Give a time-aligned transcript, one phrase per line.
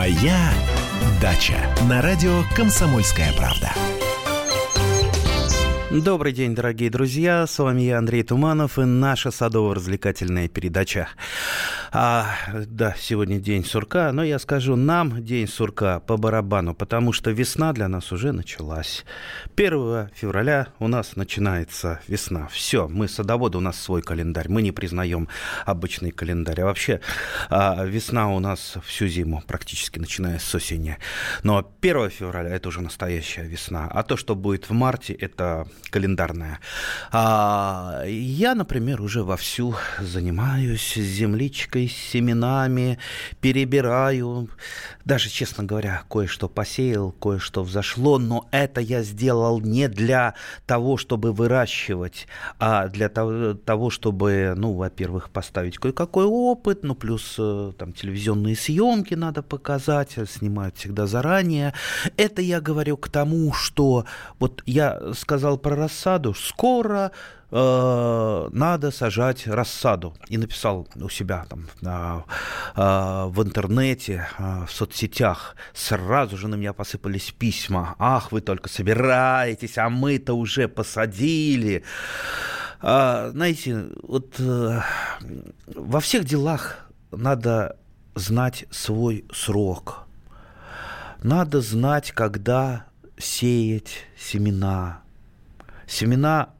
[0.00, 0.50] Моя
[1.20, 3.70] дача на радио Комсомольская правда.
[5.90, 7.46] Добрый день, дорогие друзья.
[7.46, 11.08] С вами я, Андрей Туманов, и наша садово-развлекательная передача.
[11.92, 17.32] А, да, сегодня день сурка, но я скажу, нам день сурка по барабану, потому что
[17.32, 19.04] весна для нас уже началась.
[19.56, 22.46] 1 февраля у нас начинается весна.
[22.52, 24.48] Все, мы садоводы, у нас свой календарь.
[24.48, 25.28] Мы не признаем
[25.66, 26.60] обычный календарь.
[26.60, 27.00] А вообще
[27.48, 30.96] а, весна у нас всю зиму, практически начиная с осени.
[31.42, 33.88] Но 1 февраля это уже настоящая весна.
[33.90, 36.60] А то, что будет в марте, это календарная.
[37.10, 42.98] А, я, например, уже вовсю занимаюсь земличкой, семенами,
[43.40, 44.48] перебираю.
[45.04, 50.34] Даже, честно говоря, кое-что посеял, кое-что взошло, но это я сделал не для
[50.66, 52.26] того, чтобы выращивать,
[52.58, 59.14] а для того, чтобы, ну, во-первых, поставить кое-какой опыт, ну, плюс э, там телевизионные съемки
[59.14, 61.74] надо показать, снимают всегда заранее.
[62.16, 64.04] Это я говорю к тому, что
[64.38, 67.12] вот я сказал про рассаду, скоро
[67.50, 70.14] э, надо сажать рассаду.
[70.28, 72.22] И написал у себя там э,
[72.76, 75.56] э, в интернете, э, в соцсетях.
[75.74, 77.94] Сразу же на меня посыпались письма.
[77.98, 81.84] Ах, вы только собираетесь, а мы-то уже посадили.
[82.82, 84.80] А, знаете, вот э,
[85.66, 87.76] во всех делах надо
[88.14, 90.06] знать свой срок.
[91.22, 92.86] Надо знать, когда
[93.18, 95.02] сеять семена.
[95.86, 96.50] Семена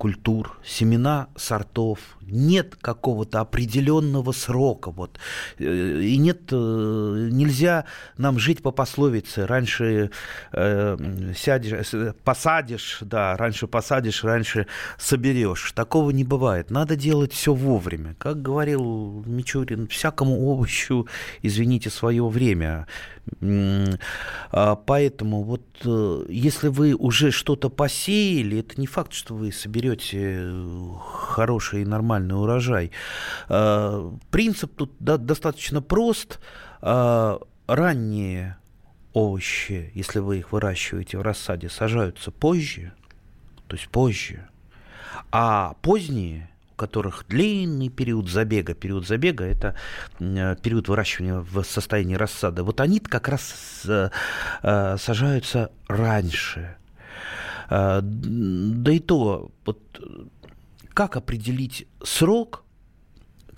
[0.00, 4.90] культур, семена сортов, нет какого-то определенного срока.
[4.90, 5.18] Вот.
[5.58, 7.84] Э, и нет, э, нельзя
[8.16, 9.46] нам жить по пословице.
[9.46, 10.10] Раньше
[10.52, 14.66] э, сядешь, э, посадишь, да, раньше посадишь, раньше
[14.98, 15.72] соберешь.
[15.72, 16.70] Такого не бывает.
[16.70, 18.14] Надо делать все вовремя.
[18.18, 21.06] Как говорил Мичурин, всякому овощу,
[21.42, 22.86] извините, свое время.
[24.50, 25.62] А, поэтому вот
[26.28, 29.89] если вы уже что-то посеяли, это не факт, что вы соберете
[31.00, 32.90] хороший и нормальный урожай.
[33.48, 36.40] Э, принцип тут достаточно прост.
[36.82, 38.56] Э, ранние
[39.12, 42.92] овощи, если вы их выращиваете в рассаде, сажаются позже,
[43.66, 44.48] то есть позже.
[45.32, 48.72] А поздние у которых длинный период забега.
[48.72, 49.76] Период забега– это
[50.18, 52.62] э, период выращивания в состоянии рассады.
[52.62, 53.86] Вот они как раз
[54.62, 56.79] сажаются раньше.
[57.70, 59.78] Да и то, вот
[60.92, 62.64] как определить срок,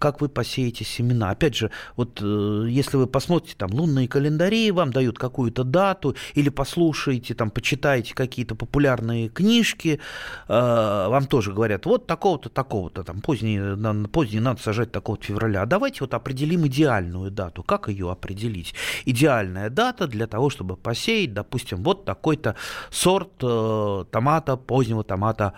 [0.03, 1.31] как вы посеете семена.
[1.31, 6.49] Опять же, вот э, если вы посмотрите там лунные календари, вам дают какую-то дату, или
[6.49, 10.01] послушаете, там, почитаете какие-то популярные книжки,
[10.49, 13.61] э, вам тоже говорят, вот такого-то, такого-то, там, поздний,
[14.09, 15.63] поздний надо сажать такого-то февраля.
[15.63, 17.63] А давайте вот определим идеальную дату.
[17.63, 18.75] Как ее определить?
[19.05, 22.57] Идеальная дата для того, чтобы посеять, допустим, вот такой-то
[22.91, 25.53] сорт э, томата, позднего томата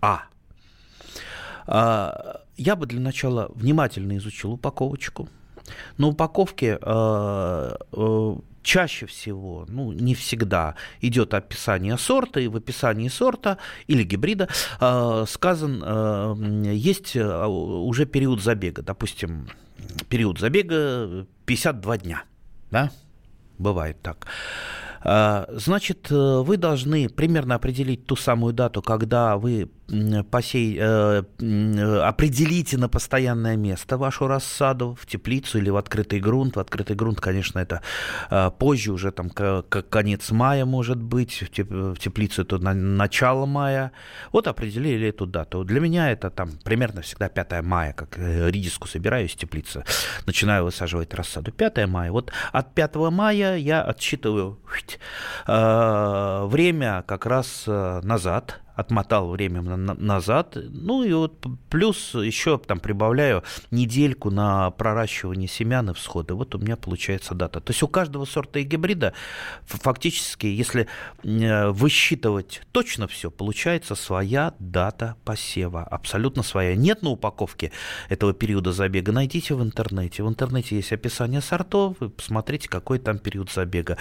[0.00, 0.22] А.
[2.60, 5.30] Я бы для начала внимательно изучил упаковочку.
[5.96, 13.08] На упаковке э, э, чаще всего, ну не всегда, идет описание сорта, и в описании
[13.08, 13.56] сорта
[13.86, 19.48] или гибрида э, сказан, э, есть уже период забега, допустим,
[20.10, 22.24] период забега 52 дня,
[22.70, 22.90] да,
[23.56, 24.26] бывает так.
[25.02, 29.70] Значит, вы должны примерно определить ту самую дату, когда вы
[30.30, 31.22] посей, э,
[32.02, 36.56] определите на постоянное место вашу рассаду в теплицу или в открытый грунт.
[36.56, 37.82] В открытый грунт, конечно, это
[38.30, 43.92] э, позже, уже там как конец мая может быть, в теплицу это на, начало мая.
[44.32, 45.64] Вот определили эту дату.
[45.64, 49.84] Для меня это там примерно всегда 5 мая, как э, редиску собираю из теплицы,
[50.26, 51.52] начинаю высаживать рассаду.
[51.52, 52.12] 5 мая.
[52.12, 54.58] Вот от 5 мая я отсчитываю
[55.46, 60.56] э, время как раз э, назад, отмотал время назад.
[60.56, 66.34] Ну и вот плюс еще там прибавляю недельку на проращивание семян и всходы.
[66.34, 67.60] Вот у меня получается дата.
[67.60, 69.12] То есть у каждого сорта и гибрида
[69.66, 70.86] фактически, если
[71.22, 75.82] э, высчитывать точно все, получается своя дата посева.
[75.84, 76.74] Абсолютно своя.
[76.74, 77.72] Нет на упаковке
[78.08, 79.12] этого периода забега.
[79.12, 80.22] Найдите в интернете.
[80.22, 81.96] В интернете есть описание сортов.
[82.00, 83.96] Вы посмотрите, какой там период забега.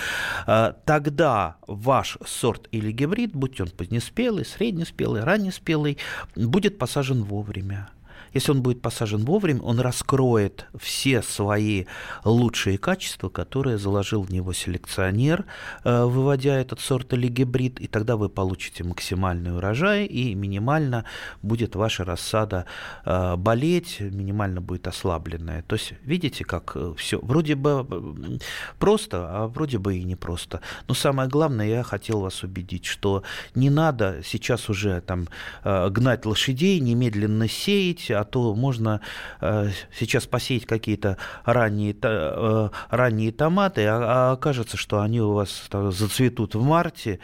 [0.45, 5.97] А, тогда ваш сорт или гибрид, будь он позднеспелый, средний, среднеспелый, раннеспелый,
[6.35, 7.89] будет посажен вовремя.
[8.33, 11.85] Если он будет посажен вовремя, он раскроет все свои
[12.23, 15.45] лучшие качества, которые заложил в него селекционер,
[15.83, 21.05] э, выводя этот сорт или гибрид, и тогда вы получите максимальный урожай, и минимально
[21.41, 22.65] будет ваша рассада
[23.05, 25.63] э, болеть, минимально будет ослабленная.
[25.63, 28.39] То есть, видите, как э, все вроде бы
[28.77, 30.61] просто, а вроде бы и не просто.
[30.87, 33.23] Но самое главное, я хотел вас убедить, что
[33.55, 35.27] не надо сейчас уже там
[35.63, 39.01] гнать лошадей, немедленно сеять, а то можно
[39.97, 41.95] сейчас посеять какие-то ранние,
[42.89, 47.19] ранние томаты, а, а окажется, что они у вас зацветут в марте,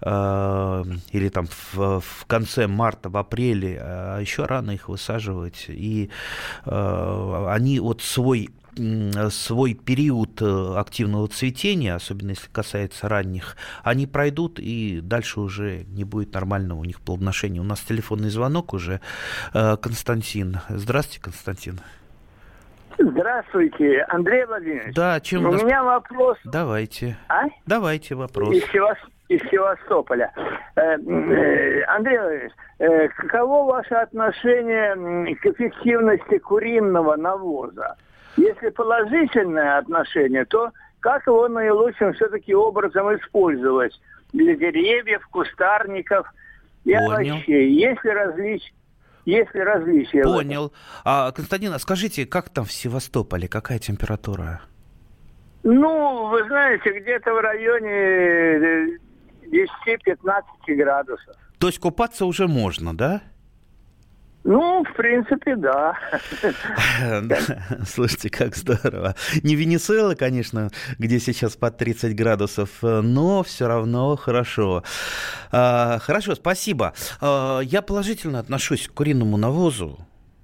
[0.00, 5.66] э, или там в, в конце марта, в апреле, а еще рано их высаживать.
[5.68, 6.10] И
[6.64, 8.50] э, они вот свой
[9.30, 16.04] свой период э, активного цветения, особенно если касается ранних, они пройдут, и дальше уже не
[16.04, 17.60] будет нормального у них плодоношения.
[17.60, 19.00] У нас телефонный звонок уже.
[19.52, 20.58] Э, Константин.
[20.68, 21.80] Здравствуйте, Константин.
[22.98, 24.94] Здравствуйте, Андрей Владимирович.
[24.94, 25.62] Да, чем у нас...
[25.62, 26.36] меня вопрос.
[26.44, 27.16] Давайте.
[27.28, 27.44] А?
[27.66, 28.54] Давайте вопрос.
[28.54, 28.98] Из, Севас...
[29.28, 30.32] из Севастополя.
[30.76, 37.96] Э, э, Андрей Владимирович, э, каково ваше отношение к эффективности куриного навоза?
[38.36, 40.70] Если положительное отношение, то
[41.00, 43.98] как его наилучшим все-таки образом использовать
[44.32, 46.26] для деревьев, кустарников
[46.84, 47.34] и Понял.
[47.34, 47.72] овощей?
[47.72, 48.72] Есть ли различия?
[49.24, 50.22] Есть ли различия?
[50.22, 50.72] Понял.
[51.04, 54.62] А, Константин, а скажите, как там в Севастополе, какая температура?
[55.64, 58.98] Ну, вы знаете, где-то в районе
[59.50, 61.36] 10-15 э, градусов.
[61.58, 63.22] То есть купаться уже можно, да?
[64.44, 65.94] Ну, в принципе, да.
[67.86, 69.14] Слушайте, как здорово.
[69.42, 74.84] Не Венесуэла, конечно, где сейчас под 30 градусов, но все равно хорошо.
[75.52, 76.94] А, хорошо, спасибо.
[77.20, 79.98] А, я положительно отношусь к куриному навозу.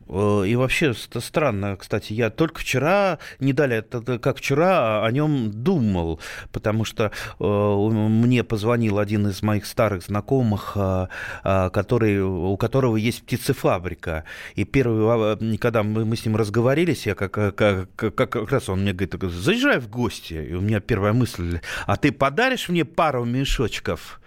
[0.08, 5.50] Э, и вообще это странно, кстати, я только вчера, не далее, как вчера, о нем
[5.50, 6.20] думал,
[6.52, 11.06] потому что э, мне позвонил один из моих старых знакомых, э,
[11.42, 14.24] который, у которого есть птицефабрика.
[14.54, 17.56] И первый, когда мы, с ним разговорились, я как, как,
[17.94, 20.34] как, как раз он мне говорит, заезжай в гости.
[20.34, 24.20] И у меня первая мысль, а ты подаришь мне пару мешочков?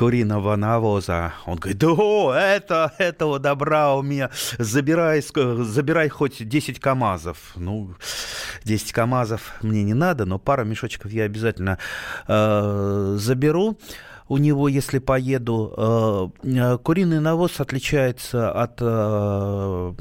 [0.00, 1.34] Куриного навоза.
[1.44, 7.52] Он говорит, да, это, этого добра у меня, забирай, забирай хоть 10 КАМАЗов.
[7.56, 7.90] Ну,
[8.64, 11.76] 10 КАМАЗов мне не надо, но пару мешочков я обязательно
[12.26, 13.76] э, заберу
[14.28, 16.32] у него, если поеду.
[16.44, 19.92] Э, куриный навоз отличается от э,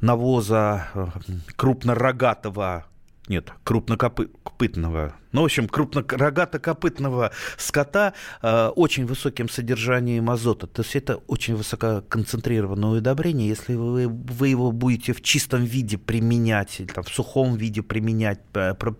[0.00, 1.06] навоза э,
[1.54, 2.86] крупнорогатого
[3.28, 8.12] нет, крупнокопытного ну, в общем, крупнорогато-копытного скота
[8.42, 10.66] э, очень высоким содержанием азота.
[10.66, 13.48] То есть это очень высококонцентрированное удобрение.
[13.48, 18.40] Если вы, вы его будете в чистом виде применять, или там, в сухом виде применять
[18.54, 18.98] э, под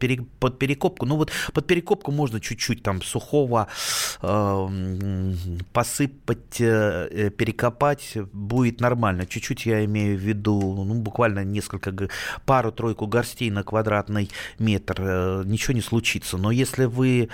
[0.59, 3.69] перекопку, ну вот под перекопку можно чуть-чуть там сухого
[4.23, 5.33] э,
[5.73, 9.27] посыпать, э, э, перекопать, будет нормально.
[9.27, 12.09] Чуть-чуть я имею в виду, ну, буквально несколько,
[12.47, 14.97] пару-тройку горстей на квадратный метр.
[14.99, 16.39] Э, ничего не случится случится.
[16.39, 17.29] Но если вы...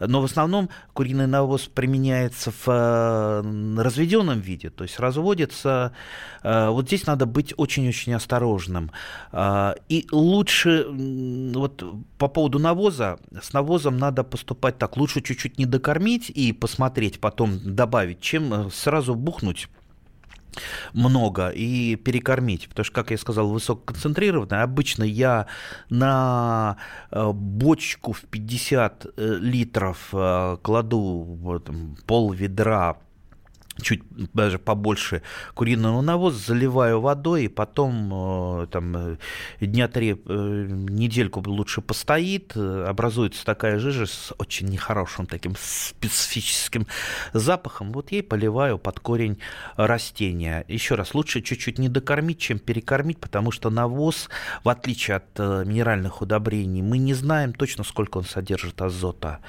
[0.00, 5.92] Но в основном куриный навоз применяется в э, разведенном виде, то есть разводится.
[6.42, 8.90] Э, вот здесь надо быть очень-очень осторожным.
[9.32, 10.86] Э, и лучше,
[11.54, 11.84] вот
[12.18, 14.96] по поводу навоза, с навозом надо поступать так.
[14.96, 19.68] Лучше чуть-чуть не докормить и посмотреть, потом добавить, чем сразу бухнуть
[20.92, 22.68] много и перекормить.
[22.68, 24.62] Потому что, как я сказал, высококонцентрированное.
[24.62, 25.46] Обычно я
[25.90, 26.76] на
[27.10, 31.62] э, бочку в 50 э, литров э, кладу
[32.06, 32.96] пол ведра
[33.82, 34.02] чуть
[34.32, 35.22] даже побольше
[35.54, 39.16] куриного навоза, заливаю водой, и потом э, там, э,
[39.60, 46.86] дня три, э, недельку лучше постоит, образуется такая жижа с очень нехорошим таким специфическим
[47.32, 47.92] запахом.
[47.92, 49.38] Вот ей поливаю под корень
[49.76, 50.64] растения.
[50.68, 54.28] Еще раз, лучше чуть-чуть не докормить, чем перекормить, потому что навоз,
[54.62, 59.40] в отличие от минеральных удобрений, мы не знаем точно, сколько он содержит азота.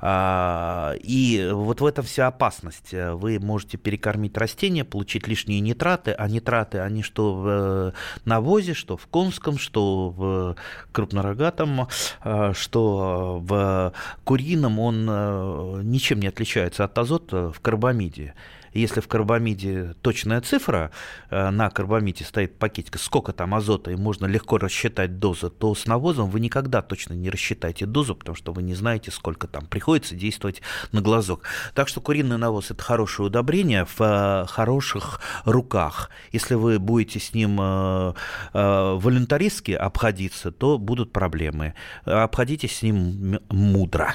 [0.00, 2.92] А, и вот в этом вся опасность.
[2.92, 7.92] Вы можете можете перекормить растения, получить лишние нитраты, а нитраты, они что в э,
[8.24, 10.56] навозе, что в конском, что в
[10.92, 11.86] крупнорогатом,
[12.24, 13.92] э, что в
[14.24, 18.34] курином, он э, ничем не отличается от азота в карбамиде.
[18.72, 20.90] Если в карбамиде точная цифра,
[21.30, 25.86] э, на карбамиде стоит пакетик, сколько там азота, и можно легко рассчитать дозу, то с
[25.86, 30.14] навозом вы никогда точно не рассчитаете дозу, потому что вы не знаете, сколько там приходится
[30.14, 30.62] действовать
[30.92, 31.42] на глазок.
[31.74, 36.10] Так что куриный навоз– это хорошее удобрение в э, хороших руках.
[36.32, 38.14] Если вы будете с ним э,
[38.52, 41.74] волюнтаристски обходиться, то будут проблемы.
[42.04, 44.14] Обходитесь с ним мудро.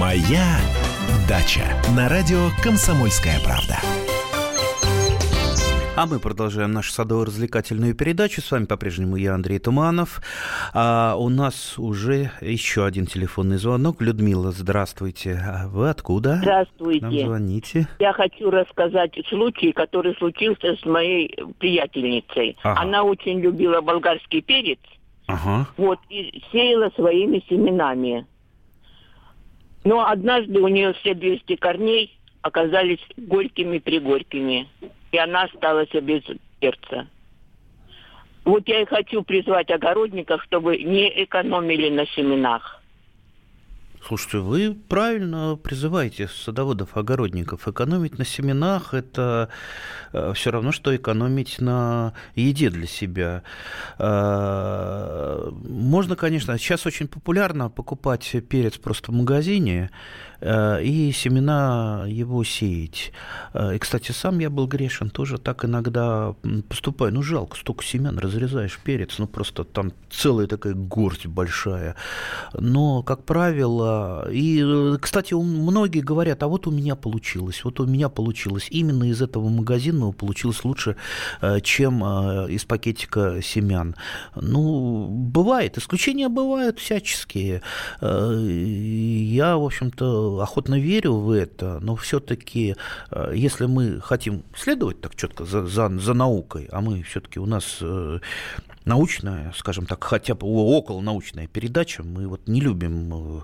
[0.00, 0.56] Моя
[1.28, 3.76] дача на радио Комсомольская правда.
[5.94, 8.40] А мы продолжаем нашу садово-развлекательную передачу.
[8.40, 10.22] С вами по-прежнему я, Андрей Туманов.
[10.72, 14.00] А у нас уже еще один телефонный звонок.
[14.00, 15.38] Людмила, здравствуйте.
[15.46, 16.36] А вы откуда?
[16.36, 17.04] Здравствуйте.
[17.04, 17.86] Нам звоните.
[17.98, 22.56] Я хочу рассказать случай, который случился с моей приятельницей.
[22.62, 22.80] Ага.
[22.80, 24.80] Она очень любила болгарский перец.
[25.26, 25.66] Ага.
[25.76, 28.24] Вот, и сеяла своими семенами.
[29.84, 34.68] Но однажды у нее все 200 корней оказались горькими-пригорькими.
[35.12, 36.22] И она осталась без
[36.60, 37.06] перца.
[38.44, 42.79] Вот я и хочу призвать огородников, чтобы не экономили на семенах.
[44.06, 47.68] Слушайте, вы правильно призываете садоводов-огородников.
[47.68, 49.50] Экономить на семенах– это
[50.34, 53.42] все равно, что экономить на еде для себя.
[53.98, 59.90] Э, Можно, конечно, сейчас очень популярно покупать перец просто в магазине
[60.40, 63.12] э, и семена его сеять.
[63.52, 66.34] Э, И, кстати, сам я был грешен, тоже так иногда
[66.68, 67.12] поступаю.
[67.12, 71.94] Ну, жалко, столько семян, разрезаешь перец, ну, просто там целая такая горсть большая.
[72.54, 73.89] Но, как правило,
[74.30, 78.68] и, э, кстати, многие говорят, а вот у меня получилось, вот у меня получилось.
[78.70, 80.96] Именно из этого магазинного получилось лучше,
[81.40, 83.94] э, чем э, из пакетика семян.
[84.34, 87.62] Ну, бывает, исключения бывают всяческие.
[88.00, 92.76] Я, в общем-то, охотно верю в это, но все-таки,
[93.34, 97.82] если мы хотим следовать так четко за, за, за наукой, а мы все-таки у нас
[98.84, 103.40] научная, скажем так, хотя бы около научная передача, мы вот не любим, э,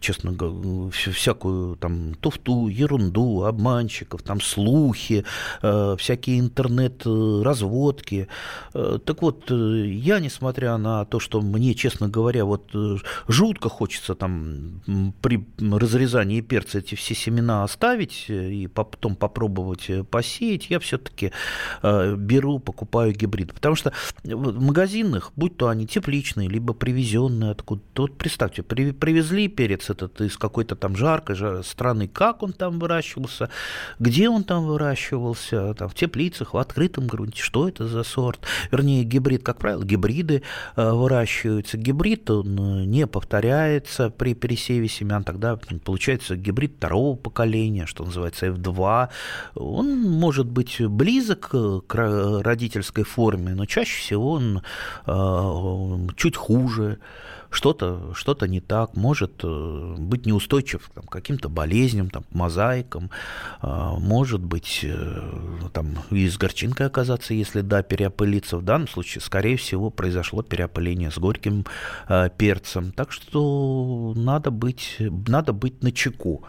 [0.00, 5.24] честно говоря, всякую там туфту, ерунду, обманщиков, там слухи,
[5.62, 8.28] э, всякие интернет-разводки.
[8.74, 12.70] Э, Так вот, я, несмотря на то, что мне, честно говоря, вот
[13.28, 14.80] жутко хочется там
[15.20, 21.32] при разрезании перца эти все семена оставить и потом попробовать посеять, я все-таки
[21.82, 23.52] беру, покупаю гибрид.
[23.52, 23.92] Потому что
[24.24, 30.20] в магазинах, будь то они тепличные, либо привезенные откуда-то, вот представьте, при- привезли перец этот
[30.20, 33.50] из какой-то там жаркой жа- страны, как он там выращивался,
[33.98, 39.02] где он там выращивался, там, в теплицах, в открытом грунте, что это за сорт, вернее,
[39.04, 40.42] гибрид, как правило, гибриды
[40.76, 41.76] э, выращиваются.
[41.76, 48.46] Гибрид, он э, не повторяется при пересеве семян, тогда получается гибрид второго поколения, что называется
[48.46, 49.08] F2.
[49.56, 54.59] Он может быть близок к ро- родительской форме, но чаще всего он
[56.16, 56.98] чуть хуже,
[57.50, 63.10] что-то что не так, может э, быть неустойчив к каким-то болезням, там, мозаикам,
[63.60, 63.66] э,
[63.98, 65.20] может быть э,
[65.72, 68.56] там, и с горчинкой оказаться, если да, переопылиться.
[68.56, 71.66] В данном случае, скорее всего, произошло переопыление с горьким
[72.36, 72.92] перцем.
[72.92, 76.44] Так что надо быть, надо быть на чеку.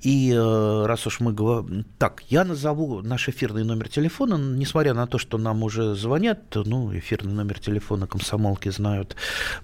[0.00, 1.84] И раз уж мы говорим...
[1.98, 6.96] Так, я назову наш эфирный номер телефона, несмотря на то, что нам уже звонят, ну,
[6.96, 9.16] эфирный номер телефона комсомолки знают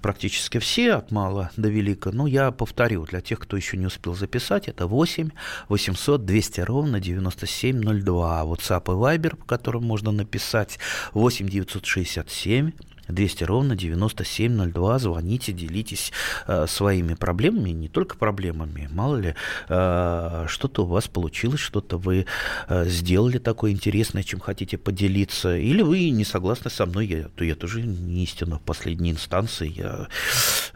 [0.02, 2.10] практически все, от мала до велика.
[2.12, 5.30] Но я повторю, для тех, кто еще не успел записать, это 8
[5.68, 8.42] 800 200 ровно 9702.
[8.42, 10.78] WhatsApp и Viber, по которым можно написать
[11.14, 12.72] 8 967
[13.08, 14.98] 200 ровно 9702.
[14.98, 16.12] Звоните, делитесь
[16.46, 18.88] э, своими проблемами, не только проблемами.
[18.92, 19.34] Мало ли,
[19.68, 22.26] э, что-то у вас получилось, что-то вы
[22.68, 25.56] э, сделали такое интересное, чем хотите поделиться.
[25.56, 29.68] Или вы не согласны со мной, я, то я тоже не истина в последней инстанции.
[29.68, 30.08] Я,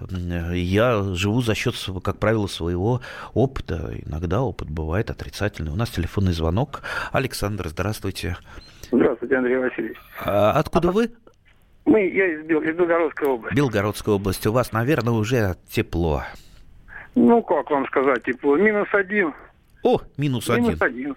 [0.01, 3.01] э, я живу за счет, как правило, своего
[3.35, 3.95] опыта.
[4.07, 5.73] Иногда опыт бывает отрицательный.
[5.73, 6.83] У нас телефонный звонок.
[7.13, 8.37] Александр, здравствуйте.
[8.91, 9.97] Здравствуйте, Андрей Васильевич.
[10.25, 11.11] А откуда вы?
[11.85, 13.57] Мы, я из, Бел- из Белгородской области.
[13.57, 14.47] Белгородская область.
[14.47, 16.23] У вас, наверное, уже тепло.
[17.15, 19.35] Ну, как вам сказать, тепло, минус один.
[19.83, 20.83] О, минус, минус один.
[20.83, 21.17] один.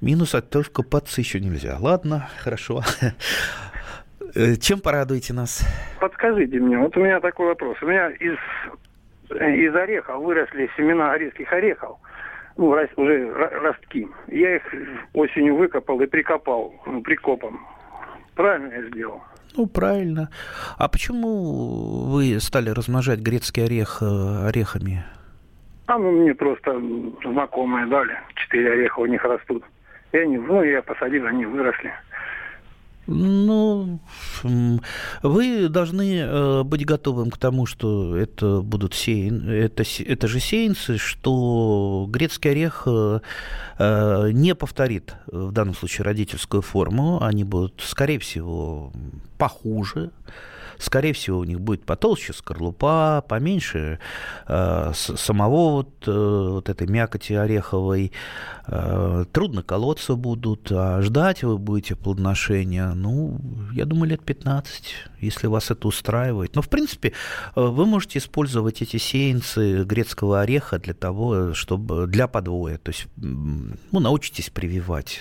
[0.00, 1.76] Минус, а только подцы еще нельзя.
[1.78, 2.82] Ладно, хорошо.
[4.60, 5.62] Чем порадуете нас?
[6.00, 7.76] Подскажите мне, вот у меня такой вопрос.
[7.82, 8.36] У меня из,
[9.30, 11.98] из орехов выросли семена орехских орехов,
[12.56, 13.30] ну, уже
[13.60, 14.08] ростки.
[14.28, 14.62] Я их
[15.12, 17.60] осенью выкопал и прикопал, ну, прикопом.
[18.34, 19.22] Правильно я сделал?
[19.56, 20.30] Ну, правильно.
[20.78, 25.04] А почему вы стали размножать грецкий орех э, орехами?
[25.86, 26.80] А ну мне просто
[27.24, 28.16] знакомые дали.
[28.34, 29.62] Четыре ореха у них растут.
[30.12, 31.92] И они, ну, я посадил, они выросли.
[33.06, 33.98] Ну,
[35.22, 39.48] вы должны э, быть готовым к тому, что это будут сеян...
[39.48, 43.20] это, это же сеянцы, что грецкий орех э,
[43.78, 47.20] э, не повторит в данном случае родительскую форму.
[47.22, 48.92] Они будут, скорее всего,
[49.36, 50.12] похуже,
[50.82, 53.98] скорее всего, у них будет потолще скорлупа, поменьше
[54.48, 58.12] э, самого вот, э, вот этой мякоти ореховой.
[58.66, 63.38] Э, трудно колоться будут, а ждать вы будете плодоношения, ну,
[63.72, 66.54] я думаю, лет 15, если вас это устраивает.
[66.56, 67.12] Но, в принципе,
[67.54, 73.06] э, вы можете использовать эти сеянцы грецкого ореха для того, чтобы для подвоя, то есть,
[73.16, 75.20] ну, научитесь прививать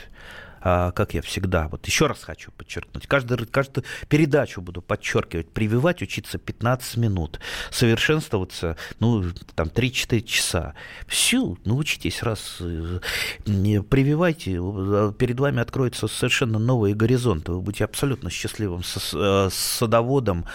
[0.61, 6.37] как я всегда, вот еще раз хочу подчеркнуть, каждую, каждую передачу буду подчеркивать, прививать, учиться
[6.37, 7.39] 15 минут,
[7.71, 9.23] совершенствоваться, ну,
[9.55, 10.75] там, 3-4 часа.
[11.07, 12.99] Все, научитесь раз, э,
[13.45, 18.81] прививайте, э, перед вами откроются совершенно новые горизонты, вы будете абсолютно счастливым
[19.13, 20.45] э, садоводом,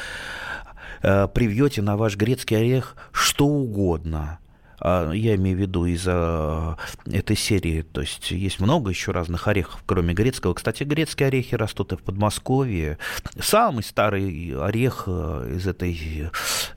[1.02, 4.45] привьете на ваш грецкий орех что угодно– а,
[4.80, 6.76] я имею в виду из-за
[7.11, 10.54] этой серии, то есть есть много еще разных орехов, кроме грецкого.
[10.54, 12.99] Кстати, грецкие орехи растут и в Подмосковье.
[13.40, 16.30] Самый старый орех э, из этой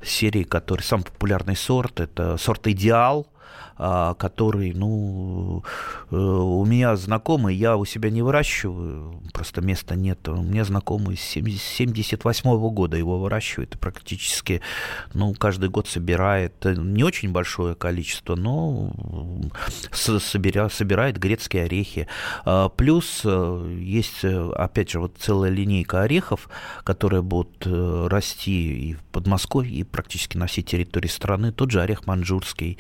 [0.03, 3.38] серии, который самый популярный сорт, это сорт «Идеал», а,
[3.79, 5.63] который, ну,
[6.12, 10.27] э, у меня знакомый, я у себя не выращиваю, просто места нет.
[10.27, 14.59] У меня знакомый с 78 -го года его выращивает практически,
[15.13, 18.91] ну, каждый год собирает, э, не очень большое количество, но
[19.93, 22.07] собиря, собирает грецкие орехи.
[22.43, 26.50] А, плюс э, есть, опять же, вот целая линейка орехов,
[26.83, 31.53] которые будут расти и в Подмосковье, и практически на всей территории страны.
[31.53, 32.77] Тот же орех манжурский,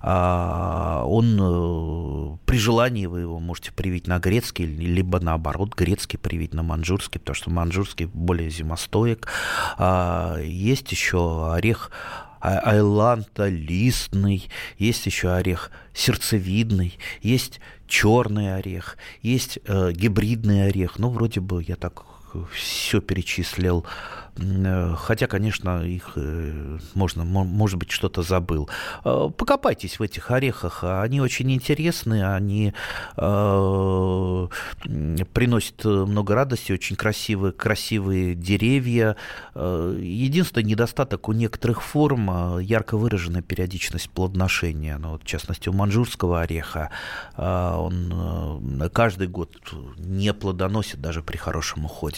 [0.00, 0.27] а, а,
[1.04, 6.62] он э, при желании вы его можете привить на грецкий, либо наоборот грецкий привить на
[6.62, 9.28] манжурский, потому что манжурский более зимостоек.
[9.76, 11.90] А, есть еще орех
[12.40, 20.98] а, айланта листный, есть еще орех сердцевидный, есть черный орех, есть э, гибридный орех.
[20.98, 22.04] Ну, вроде бы я так
[22.52, 23.84] все перечислил.
[24.38, 28.68] Э, хотя, конечно, их э, можно, может быть, что-то забыл.
[29.04, 30.84] Э, покопайтесь в этих орехах.
[30.84, 32.72] Они очень интересны, они
[33.16, 34.48] э,
[35.32, 39.16] приносят много радости, очень красивые, красивые деревья.
[39.54, 44.98] Единственный недостаток у некоторых форм– ярко выраженная периодичность плодоношения.
[44.98, 46.90] Ну, вот, в частности, у манжурского ореха
[47.36, 49.56] он каждый год
[49.96, 52.17] не плодоносит даже при хорошем уходе.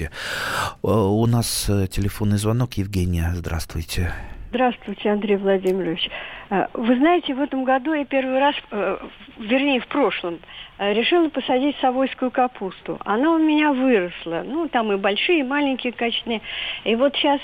[0.83, 2.75] У нас телефон телефонный звонок.
[2.75, 4.13] Евгения, здравствуйте.
[4.51, 6.11] Здравствуйте, Андрей Владимирович.
[6.51, 8.97] Э, вы знаете, в этом году я первый раз, э,
[9.39, 10.41] вернее, в прошлом,
[10.79, 12.99] э, решила посадить совойскую капусту.
[13.05, 14.43] Она у меня выросла.
[14.45, 16.43] Ну, там и большие, и маленькие качные.
[16.83, 17.41] И вот сейчас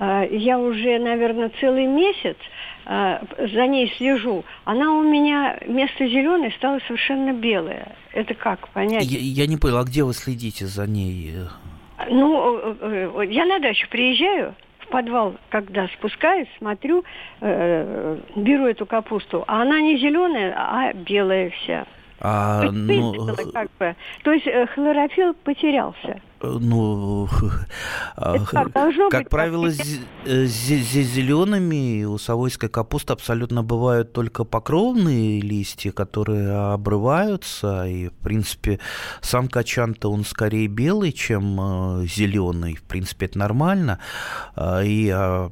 [0.30, 2.38] я уже, наверное, целый месяц
[2.86, 4.44] за ней слежу.
[4.64, 7.94] Она у меня вместо зеленой стала совершенно белая.
[8.12, 9.04] Это как понять?
[9.04, 11.34] Я, я не понял, а где вы следите за ней?
[12.08, 14.56] Ну, я на дачу приезжаю,
[14.92, 17.02] подвал, когда спускаюсь, смотрю,
[17.40, 21.86] э, беру эту капусту, а она не зеленая, а белая вся.
[22.20, 23.34] А, ну...
[23.52, 23.96] как бы.
[24.22, 26.20] То есть хлорофилл потерялся.
[26.42, 27.28] Ну,
[28.16, 28.72] как,
[29.10, 37.86] как правило, э, зелеными у совойской капусты абсолютно бывают только покровные листья, которые обрываются.
[37.86, 38.80] И, в принципе,
[39.20, 42.74] сам качан-то он скорее белый, чем э, зеленый.
[42.74, 43.98] В принципе, это нормально.
[44.56, 45.48] А, и а,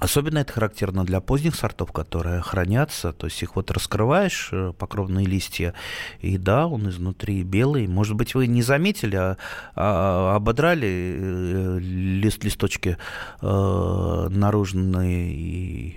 [0.00, 3.12] Особенно это характерно для поздних сортов, которые хранятся.
[3.12, 5.74] То есть их вот раскрываешь, э, покровные листья,
[6.20, 7.86] и да, он изнутри белый.
[7.86, 9.36] Может быть, вы не заметили, а,
[9.76, 12.96] а ободрали э, лист, листочки
[13.42, 15.96] э, наружные и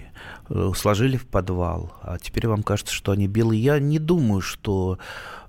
[0.49, 3.63] э, сложили в подвал, а теперь вам кажется, что они белые.
[3.63, 4.99] Я не думаю, что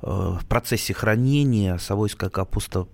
[0.01, 2.87] в процессе хранения совойская капуста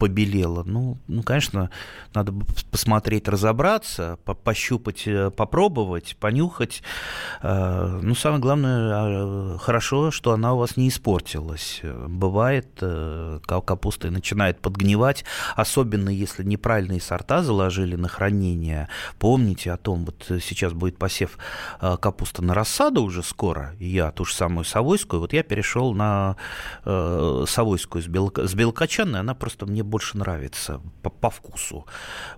[0.00, 0.64] побелела.
[0.64, 1.70] Ну, ну, конечно,
[2.14, 2.32] надо
[2.70, 6.82] посмотреть, разобраться, по пощупать, э, попробовать, понюхать.
[7.42, 11.82] Э, ну, самое главное, а, хорошо, что она у вас не испортилась.
[12.08, 18.88] Бывает, э, капуста начинает подгнивать, особенно если неправильные сорта заложили на хранение.
[19.18, 21.36] Помните о том, вот сейчас будет посев
[21.78, 26.36] капусты на рассаду уже скоро, и я ту же самую совойскую, вот я перешел на
[26.84, 31.86] совойскую с, белка, с белокочанной, она просто мне больше нравится по, по вкусу.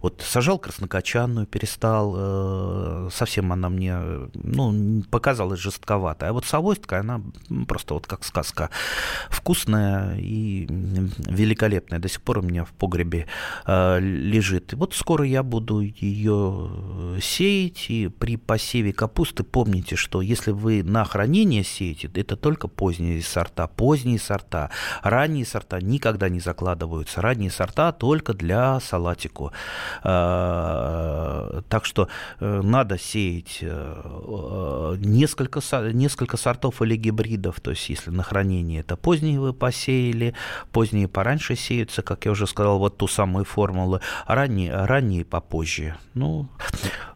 [0.00, 3.96] Вот сажал краснокочанную, перестал, э, совсем она мне,
[4.34, 6.30] ну, показалась жестковатая.
[6.30, 7.20] А вот совойская, она
[7.68, 8.70] просто вот как сказка.
[9.30, 10.66] Вкусная и
[11.28, 11.98] великолепная.
[11.98, 13.26] До сих пор у меня в погребе
[13.66, 14.72] э, лежит.
[14.72, 20.82] И вот скоро я буду ее сеять, и при посеве капусты помните, что если вы
[20.82, 23.66] на хранение сеете, это только поздние сорта.
[23.66, 24.70] Поздние сорта,
[25.02, 27.20] ранние сорта никогда не закладываются.
[27.20, 29.52] Ранние сорта только для салатику.
[30.02, 32.08] А, так что
[32.40, 35.60] э, надо сеять э, несколько,
[35.92, 37.60] несколько сортов или гибридов.
[37.60, 40.34] То есть, если на хранение это поздние вы посеяли,
[40.70, 45.96] поздние пораньше сеются, как я уже сказал, вот ту самую формулу, а ранние, ранние попозже.
[46.14, 46.48] Ну,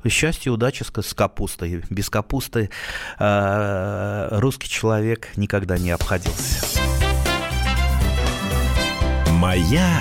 [0.07, 1.83] счастье, удачи с капустой.
[1.91, 2.71] Без капусты
[3.19, 6.81] э, русский человек никогда не обходился.
[9.33, 10.01] Моя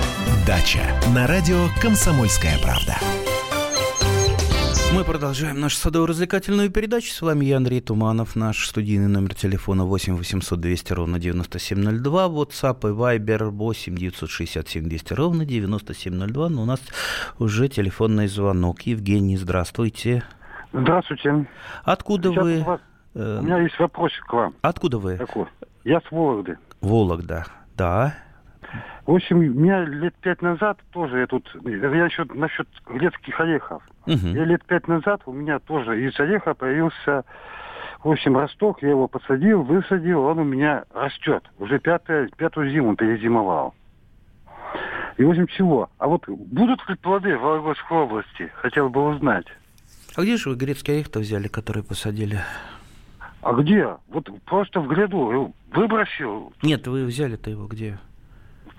[0.51, 0.81] дача
[1.15, 2.97] на радио Комсомольская правда.
[4.93, 7.13] Мы продолжаем нашу садово-развлекательную передачу.
[7.13, 8.35] С вами я, Андрей Туманов.
[8.35, 12.25] Наш студийный номер телефона 8 800 200 ровно 9702.
[12.27, 16.49] WhatsApp и Viber 8 967 200 ровно 9702.
[16.49, 16.81] Но у нас
[17.39, 18.81] уже телефонный звонок.
[18.81, 20.23] Евгений, здравствуйте.
[20.73, 21.47] Здравствуйте.
[21.85, 22.59] Откуда Сейчас вы?
[22.59, 22.81] у вас-
[23.15, 24.53] Э, У меня есть вопросик к вам.
[24.61, 25.15] Откуда вы?
[25.17, 25.45] Такой.
[25.85, 26.57] Я с Вологды.
[26.81, 27.45] Вологда.
[27.77, 28.13] Да.
[29.05, 31.49] В общем, у меня лет пять назад тоже я тут...
[31.63, 33.83] Я еще насчет грецких орехов.
[34.05, 34.33] Мгм.
[34.33, 37.23] Я лет пять назад у меня тоже из ореха появился,
[38.03, 38.81] в общем, росток.
[38.81, 41.43] Я его посадил, высадил, он у меня растет.
[41.59, 43.73] Уже пятая, пятую зиму перезимовал.
[45.17, 45.89] И, в общем, чего?
[45.97, 48.51] А вот будут ли плоды в Вологодской области?
[48.55, 49.45] Хотел бы узнать.
[50.15, 52.39] А где же вы грецкий орех-то взяли, который посадили?
[53.41, 53.97] А где?
[54.09, 57.97] Вот просто в гряду выбросил, Нет, вы взяли-то его где?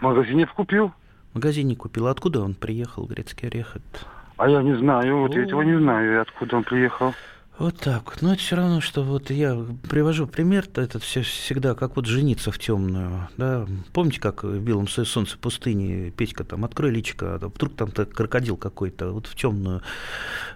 [0.03, 0.93] Магазине купил.
[1.33, 2.07] В магазине купил.
[2.09, 3.77] Откуда он приехал, грецкий орех?
[3.77, 7.15] Это- А я не знаю, вот я этого не знаю, откуда он приехал.
[7.59, 8.23] Вот так вот.
[8.23, 9.55] Но это все равно, что вот я
[9.89, 13.29] привожу пример, то это все всегда как вот жениться в темную.
[13.37, 13.67] Да?
[13.93, 18.07] Помните, как в белом со- солнце пустыни Петька там открой личико, а вдруг там то
[18.07, 19.83] крокодил какой-то, вот в темную.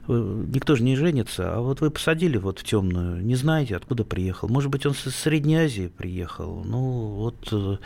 [0.09, 4.03] Э, Никто же не женится, а вот вы посадили вот в темную, не знаете, откуда
[4.05, 4.49] приехал.
[4.49, 6.63] Может быть, он с Средней Азии приехал.
[6.65, 7.77] Ну, вот э,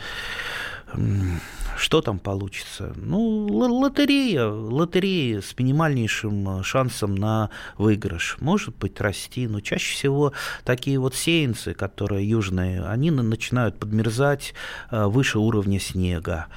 [1.77, 2.93] что там получится?
[2.95, 8.37] Ну, лотерея, лотерея с минимальнейшим э, шансом на выигрыш.
[8.39, 14.53] Может быть, расти, но чаще всего такие вот сеянцы, которые южные, они на- начинают подмерзать
[14.91, 16.47] э, выше уровня снега.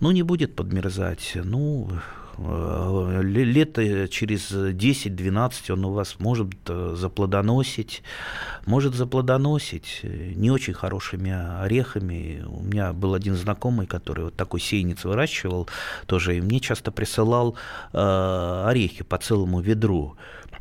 [0.00, 1.88] Ну, не будет подмерзать, ну,
[2.38, 8.02] э, ле- лето через 10-12 он у вас может э, заплодоносить,
[8.66, 12.44] может заплодоносить э, не очень хорошими орехами.
[12.46, 15.68] У меня был один знакомый, который вот такой сеянец выращивал
[16.06, 17.56] тоже, и мне часто присылал
[17.92, 20.16] э, орехи по целому ведру.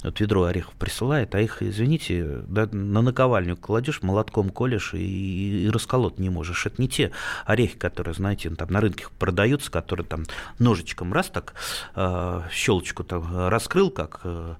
[0.05, 5.69] Вот ведро орехов присылает, а их, извините, да, на наковальню кладешь, молотком колешь и, и
[5.69, 6.67] расколоть не можешь.
[6.67, 7.11] Это не те
[7.45, 10.25] орехи, которые, знаете, там на рынке продаются, которые там
[10.59, 11.55] ножичком раз так
[11.95, 14.55] э, щелочку там раскрыл, как э,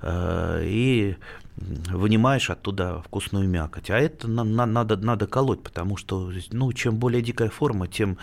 [0.00, 1.16] э, и
[1.56, 3.90] вынимаешь оттуда вкусную мякоть.
[3.90, 8.18] А это на- на- надо, надо колоть, потому что ну, чем более дикая форма, тем,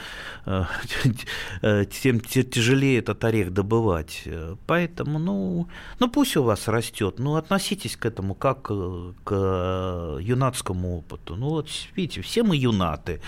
[0.46, 0.65] э,
[1.62, 4.28] э, тем те- тяжелее этот орех добывать.
[4.67, 5.67] Поэтому, ну,
[6.00, 11.36] ну пусть у вас растет, ну относитесь к этому как э, к юнатскому опыту.
[11.36, 13.22] Ну вот видите, все мы юнаты.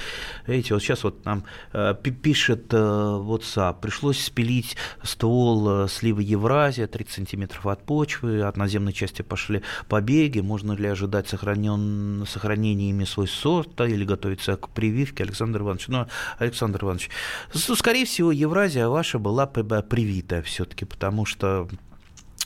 [0.47, 6.23] Видите, вот сейчас вот нам э, пи- пишет э, WhatsApp, пришлось спилить ствол э, сливы
[6.23, 9.61] Евразия, 30 сантиметров от почвы, от наземной части пошли,
[9.95, 15.87] побеги, можно ли ожидать сохранен, сохранения ими свой сорт или готовиться к прививке, Александр Иванович.
[15.87, 16.05] Ну,
[16.37, 17.09] Александр Иванович,
[17.53, 21.69] скорее всего, Евразия ваша была привитая все-таки, потому что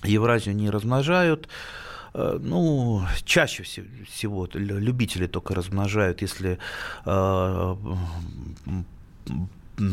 [0.04, 1.50] Евразию не размножают,
[2.14, 6.60] э, ну, чаще всего любители только размножают, если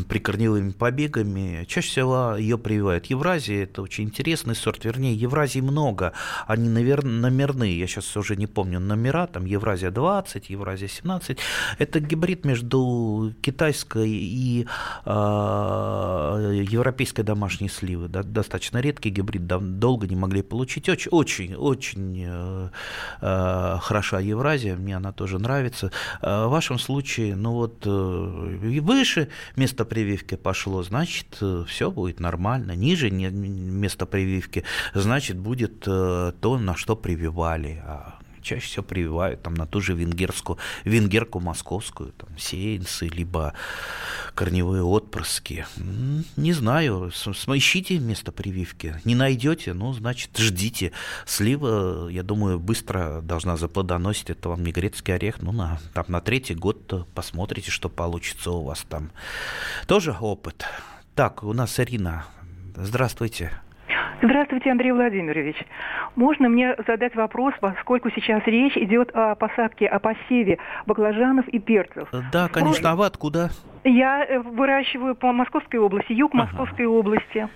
[0.07, 1.65] прикорневыми побегами.
[1.67, 3.05] Чаще всего ее прививают.
[3.07, 4.85] Евразия– это очень интересный сорт.
[4.85, 6.13] Вернее, Евразии много.
[6.45, 7.03] Они навер...
[7.03, 7.79] номерные.
[7.79, 9.27] Я сейчас уже не помню номера.
[9.27, 11.37] Там Евразия 20, Евразия 17.
[11.77, 14.67] Это гибрид между китайской и
[15.05, 18.07] э, европейской домашней сливы.
[18.07, 19.47] Да, достаточно редкий гибрид.
[19.47, 20.89] Долго не могли получить.
[20.89, 22.69] Очень, очень, очень э,
[23.21, 24.75] э, хороша Евразия.
[24.75, 25.91] Мне она тоже нравится.
[26.21, 31.91] Э, в вашем случае, ну вот, э, выше место место прививки пошло, значит, э, все
[31.91, 32.75] будет нормально.
[32.75, 34.63] Ниже место прививки,
[34.95, 37.83] значит, будет э, то, на что прививали.
[37.85, 38.16] А
[38.47, 43.53] чаще всего прививают там, на ту же венгерскую, венгерку московскую, там, сеянцы, либо
[44.33, 45.65] корневые отпрыски.
[46.37, 48.95] Не знаю, ищите место прививки.
[49.03, 50.91] Не найдете, ну, значит, ждите.
[51.25, 54.29] Слива, я думаю, быстро должна заплодоносить.
[54.29, 55.41] Это вам не грецкий орех.
[55.41, 59.11] Ну, на, там, на третий год посмотрите, что получится у вас там.
[59.87, 60.65] Тоже опыт.
[61.15, 62.25] Так, у нас Ирина.
[62.75, 63.59] Здравствуйте.
[64.27, 65.55] Здравствуйте, Андрей Владимирович.
[66.17, 72.09] Можно мне задать вопрос, поскольку сейчас речь идет о посадке, о посеве баклажанов и перцев?
[72.33, 72.91] Да, конечно.
[72.91, 73.51] А вы откуда?
[73.87, 76.43] Я э, выращиваю по Московской области, юг ага.
[76.43, 77.47] Московской области.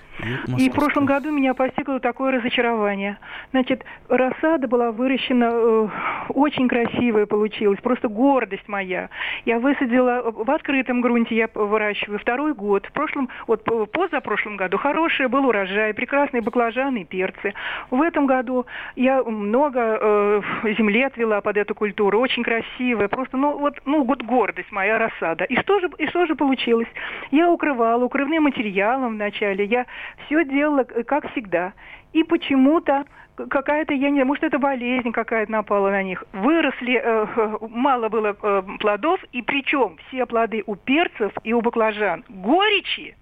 [0.58, 3.18] И в прошлом году меня постигло такое разочарование.
[3.52, 5.88] Значит, рассада была выращена, э,
[6.30, 9.10] очень красивая получилась, просто гордость моя.
[9.46, 12.86] Я высадила в открытом грунте, я выращиваю второй год.
[12.86, 17.54] В прошлом, вот позапрошлом году хороший был урожай, прекрасные баклажаны и перцы.
[17.90, 18.66] В этом году
[18.96, 20.42] я много э,
[20.78, 25.46] земли отвела под эту культуру, очень красивая, просто, ну вот, ну вот гордость моя рассада.
[25.46, 26.88] И что же, и что же получилось?
[27.32, 29.86] Я укрывала укрывным материалом вначале, я
[30.26, 31.74] все делала э, как всегда.
[32.14, 33.06] И почему-то
[33.36, 36.24] какая-то, я не знаю, может, это болезнь какая-то напала на них.
[36.34, 42.24] Выросли, э, мало было э, плодов, и причем все плоды у перцев и у баклажан
[42.30, 43.16] горечи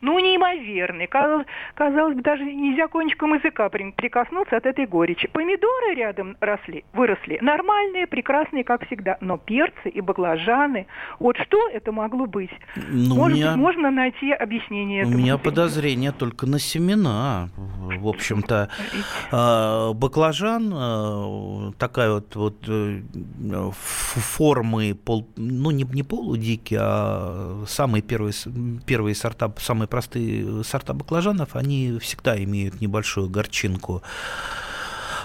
[0.00, 1.08] ну, неимоверный.
[1.74, 5.28] Казалось бы, даже нельзя кончиком языка прикоснуться от этой горечи.
[5.28, 7.38] Помидоры рядом росли, выросли.
[7.40, 9.18] Нормальные, прекрасные, как всегда.
[9.20, 10.86] Но перцы и баклажаны,
[11.18, 12.50] вот что это могло быть?
[12.76, 13.48] Ну, Может меня...
[13.48, 17.48] быть, можно найти объяснение У меня подозрение только на семена.
[17.56, 18.68] В общем-то,
[19.32, 23.00] а, баклажан а, такая вот, вот э,
[23.72, 28.32] формы, пол, ну, не, не полудикие, а самые первые,
[28.86, 34.02] первые сорта, самые простые сорта баклажанов, они всегда имеют небольшую горчинку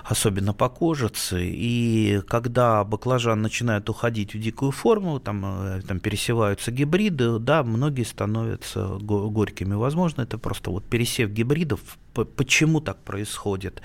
[0.04, 1.44] особенно по кожице.
[1.44, 8.04] И когда баклажан начинает уходить в дикую форму, там, э, там пересеваются гибриды, да, многие
[8.04, 9.76] становятся горькими.
[9.76, 11.80] Возможно, это просто вот пересев гибридов
[12.14, 13.82] Почему так происходит?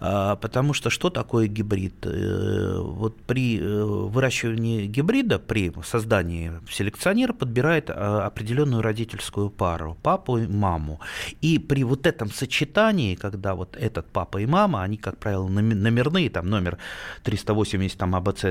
[0.00, 2.06] А, потому что что такое гибрид?
[2.06, 10.38] Э, вот при э, выращивании гибрида, при создании селекционер подбирает а, определенную родительскую пару, папу
[10.38, 11.00] и маму.
[11.42, 16.30] И при вот этом сочетании, когда вот этот папа и мама, они, как правило, номерные,
[16.30, 16.78] там номер
[17.24, 18.44] 380, там АБЦ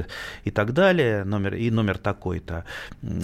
[0.44, 2.66] и так далее, номер, и номер такой-то.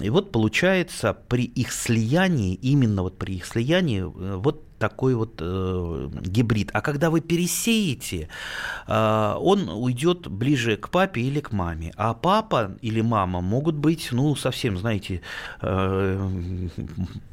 [0.02, 5.36] И вот получается при их слиянии, именно вот при их слиянии, э, вот такой вот
[5.40, 6.72] э, гибрид.
[6.74, 8.30] А когда вы пересеете,
[8.88, 11.94] э, он уйдет ближе к папе или к маме.
[11.98, 15.22] А папа или мама могут быть, ну, совсем, знаете,
[15.62, 16.70] э,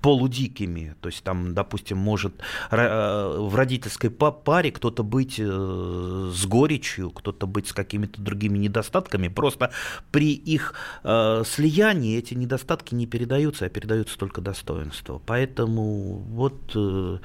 [0.03, 0.95] полудикими.
[1.01, 2.35] То есть там, допустим, может
[2.71, 9.29] э, в родительской паре кто-то быть э, с горечью, кто-то быть с какими-то другими недостатками.
[9.29, 9.71] Просто
[10.11, 15.19] при их э, слиянии эти недостатки не передаются, а передаются только достоинства.
[15.25, 17.19] Поэтому вот э,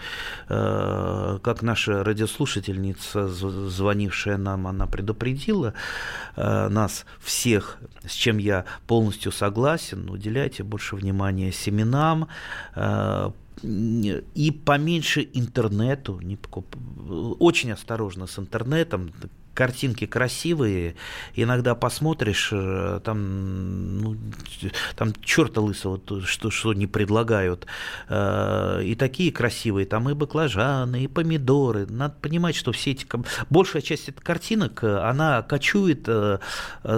[0.48, 5.74] как наша радиослушательница, звонившая нам, она предупредила
[6.36, 12.28] э, нас всех, с чем я полностью согласен, уделяйте больше внимания семенам,
[12.76, 13.32] э,
[13.64, 16.76] и поменьше интернету, не покуп...
[17.40, 19.12] очень осторожно с интернетом,
[19.54, 20.96] картинки красивые,
[21.36, 24.18] иногда посмотришь, э, там, ну,
[24.96, 27.68] там черта лысого, что, что не предлагают,
[28.10, 31.86] э, и такие красивые, там и баклажаны, и помидоры.
[31.88, 33.06] Надо понимать, что все эти,
[33.50, 36.40] большая часть этих картинок, э, она кочует с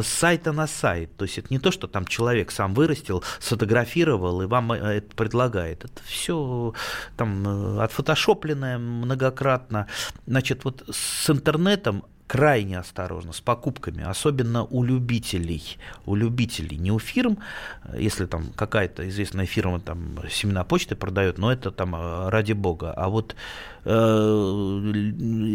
[0.03, 4.45] сайта на сайт, то есть это не то, что там человек сам вырастил, сфотографировал и
[4.45, 5.85] вам это предлагает.
[5.85, 6.73] Это все
[7.17, 9.87] там отфотошопленное многократно.
[10.25, 16.99] Значит, вот с интернетом крайне осторожно с покупками, особенно у любителей, у любителей, не у
[16.99, 17.37] фирм,
[17.95, 22.93] если там какая-то известная фирма там семена почты продает, но это там э, ради бога,
[22.93, 23.35] а вот
[23.83, 24.91] э,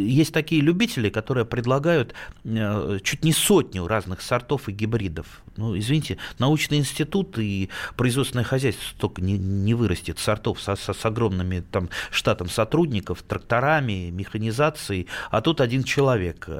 [0.06, 5.42] есть такие любители, которые предлагают э, чуть не сотню разных сортов и гибридов.
[5.56, 10.18] Ну, извините, научный институт и производственное хозяйство столько не, не вырастет.
[10.18, 16.48] Сортов со, со, с огромными там штатом сотрудников, тракторами, механизацией, а тут один человек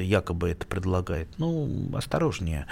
[0.00, 1.28] якобы это предлагает.
[1.38, 2.66] Ну, осторожнее.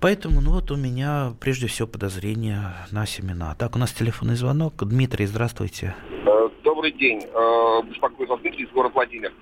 [0.00, 3.54] Поэтому, ну вот у меня прежде всего подозрение на семена.
[3.58, 4.74] Так, у нас телефонный звонок.
[4.86, 5.94] Дмитрий, здравствуйте.
[6.26, 7.22] Э, добрый день.
[7.22, 9.32] Э, беспокоит вас Дмитрий из города Владимир.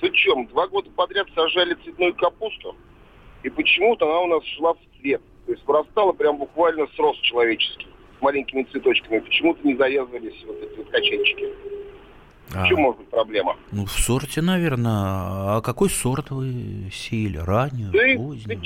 [0.00, 0.46] Суть в чем?
[0.48, 2.74] Два года подряд сажали цветную капусту,
[3.44, 5.22] и почему-то она у нас шла в цвет.
[5.46, 7.86] То есть вырастала прям буквально с рост человеческий,
[8.18, 9.20] с маленькими цветочками.
[9.20, 10.90] Почему-то не завязывались вот эти вот
[12.50, 12.66] качельчики.
[12.66, 13.56] В чем может быть проблема?
[13.72, 14.92] Ну, в сорте, наверное.
[14.92, 17.38] А какой сорт вы сеяли?
[17.38, 18.60] Раннюю, ты, позднюю?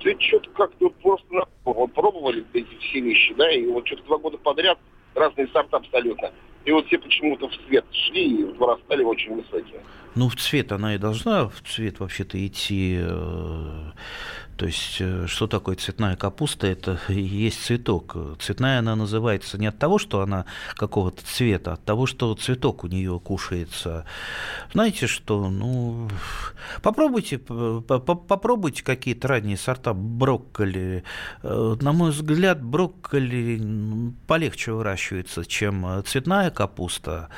[0.00, 4.18] Ты, ты что-то как-то просто вот пробовали эти все вещи, да, и вот что-то два
[4.18, 4.78] года подряд
[5.14, 6.30] разные сорта абсолютно.
[6.64, 9.80] И вот все почему-то в цвет шли и вырастали очень высокие.
[10.14, 13.92] Ну, в цвет она и должна в цвет вообще-то идти э,
[14.60, 16.66] то есть, э, что такое цветная капуста?
[16.66, 18.14] Это и есть цветок.
[18.40, 20.44] Цветная она называется не от того, что она
[20.76, 24.04] какого-то цвета, а от того, что цветок у нее кушается.
[24.70, 25.48] Знаете что?
[25.48, 26.10] Ну,
[26.82, 31.04] попробуйте, попробуйте какие-то ранние сорта брокколи.
[31.42, 37.30] Э, на мой взгляд, брокколи полегче выращивается, чем цветная капуста.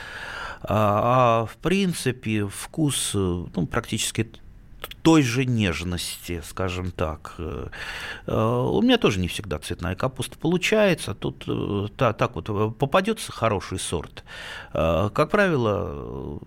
[0.61, 4.29] А, а в принципе вкус ну, практически
[5.03, 7.35] той же нежности, скажем так.
[7.39, 7.69] Э,
[8.27, 11.15] э, у меня тоже не всегда цветная капуста получается.
[11.15, 14.25] Тут э, так, вот попадется хороший сорт.
[14.73, 16.41] Как правило,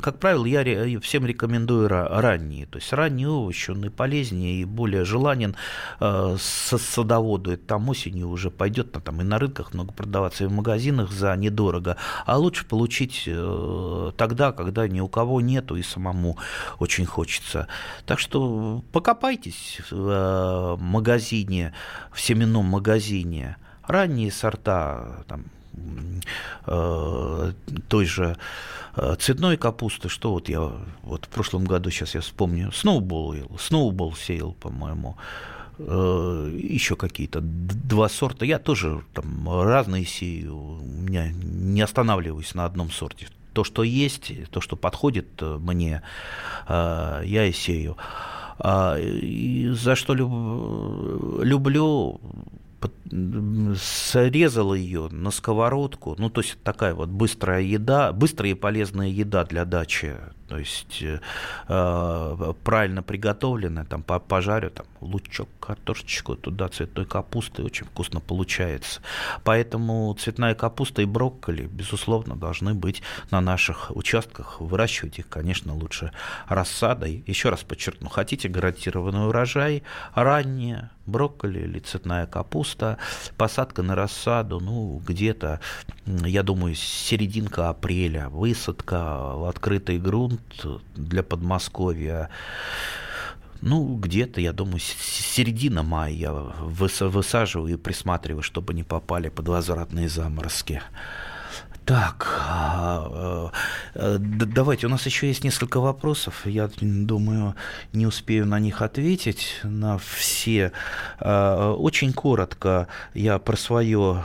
[0.00, 2.66] как правило, я всем рекомендую ранние.
[2.66, 5.56] То есть ранние овощи, он и полезнее, и более желанен
[6.38, 7.52] садоводу.
[7.52, 11.36] Это там осенью уже пойдет, там и на рынках много продаваться, и в магазинах за
[11.36, 11.96] недорого.
[12.24, 13.28] А лучше получить
[14.16, 16.38] тогда, когда ни у кого нету, и самому
[16.78, 17.68] очень хочется.
[18.04, 21.72] Так что покопайтесь в э, магазине,
[22.12, 23.56] в семенном магазине.
[23.86, 25.44] Ранние сорта, там,
[26.66, 27.52] э,
[27.88, 28.36] той же
[28.96, 34.14] э, цветной капусты, что вот я вот в прошлом году, сейчас я вспомню, сноубол, сноубол
[34.14, 35.16] сеял, по-моему,
[35.78, 38.46] еще какие-то два сорта.
[38.46, 44.50] Я тоже там разные сею, у меня не останавливаюсь на одном сорте то, что есть,
[44.50, 46.02] то, что подходит э, мне,
[46.68, 47.96] э, я и сею.
[48.58, 50.12] А, и за что
[51.42, 52.20] люблю
[53.76, 59.44] срезала ее на сковородку, ну, то есть такая вот быстрая еда, быстрая и полезная еда
[59.44, 60.16] для дачи,
[60.48, 68.20] то есть э, правильно приготовленная, там пожарю, там лучок, картошечку, туда цветной капусты, очень вкусно
[68.20, 69.00] получается.
[69.44, 74.60] Поэтому цветная капуста и брокколи, безусловно, должны быть на наших участках.
[74.60, 76.12] Выращивать их, конечно, лучше
[76.48, 77.24] рассадой.
[77.26, 79.82] Еще раз подчеркну, хотите гарантированный урожай,
[80.14, 82.98] ранее брокколи или цветная капуста,
[83.36, 85.60] посадка на рассаду, ну, где-то,
[86.04, 92.30] я думаю, серединка апреля, высадка в открытый грунт для Подмосковья,
[93.62, 100.08] ну, где-то, я думаю, середина мая я высаживаю и присматриваю, чтобы не попали под возвратные
[100.08, 100.82] заморозки.
[101.86, 103.52] Так, а,
[103.94, 106.44] э, давайте, у нас еще есть несколько вопросов.
[106.44, 107.54] Я думаю,
[107.92, 110.72] не успею на них ответить, на все.
[111.20, 114.24] А, очень коротко я про свое,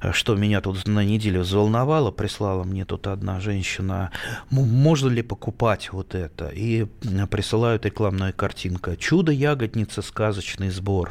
[0.00, 4.12] э, что меня тут на неделю взволновало, прислала мне тут одна женщина,
[4.50, 6.46] можно ли покупать вот это?
[6.46, 6.84] И
[7.28, 8.94] присылают рекламную картинку.
[8.94, 11.10] Чудо-ягодница, сказочный сбор.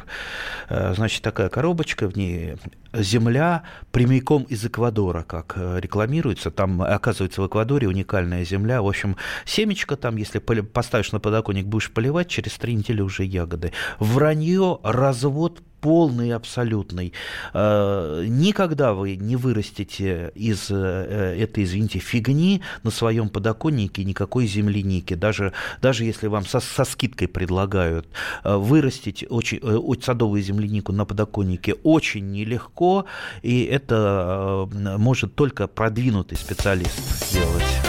[0.70, 2.56] Э, значит, такая коробочка, в ней
[2.92, 6.50] земля прямиком из Эквадора, как э, рекламируется.
[6.50, 8.82] Там, оказывается, в Эквадоре уникальная земля.
[8.82, 13.72] В общем, семечко там, если поставишь на подоконник, будешь поливать, через три недели уже ягоды.
[13.98, 17.12] Вранье, развод полный абсолютный.
[17.52, 25.14] Э, никогда вы не вырастете из э, этой, извините, фигни на своем подоконнике никакой земляники.
[25.14, 28.06] Даже, даже если вам со, со скидкой предлагают
[28.44, 29.60] э, вырастить очень,
[30.02, 33.06] садовую землянику на подоконнике очень нелегко,
[33.42, 37.80] и это может только продвинутый специалист сделать.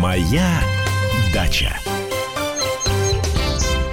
[0.00, 0.60] Моя
[1.32, 1.91] дача.